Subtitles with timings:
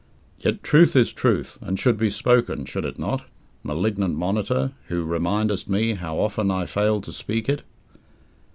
[0.39, 3.21] Yet truth is truth, and should be spoken should it not,
[3.61, 7.61] malignant monitor, who remindest me how often I fail to speak it?